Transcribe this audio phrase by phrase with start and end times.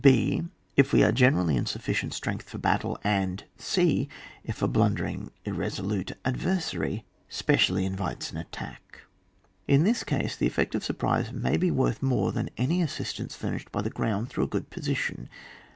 [0.03, 0.43] {h)
[0.75, 3.43] If we are generally in sufficient strength for battle, and—
[3.77, 4.09] {e)
[4.43, 9.01] If a blundering, irresolute adver sary specially invites an attack.
[9.67, 13.51] In this case the effect of surprise may be worth more than any assistance fur
[13.59, 15.29] nished by the ground through a good position.